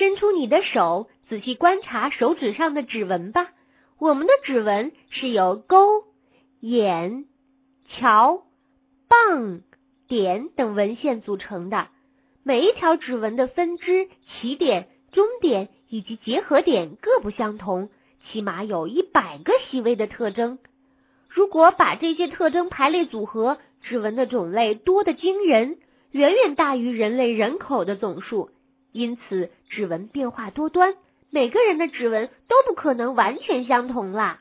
[0.00, 3.50] 伸出你的手，仔细观察手指上的指纹吧。
[3.98, 6.04] 我们的指纹是由勾、
[6.60, 7.26] 眼、
[7.86, 8.44] 桥、
[9.10, 9.60] 棒、
[10.08, 11.88] 点等纹线组成的。
[12.42, 17.90] 每一条指纹的分支、起点、终点以及结合点各不相同，
[18.32, 20.58] 起码有一百个细微的特征。
[21.28, 25.76] 如果把这些特征排列组合，指纹的种类多得惊人，
[26.10, 28.48] 远远大于人类人口的总数。
[28.92, 30.94] 因此，指纹变化多端，
[31.30, 34.40] 每个人的指纹都不可能完全相同啦。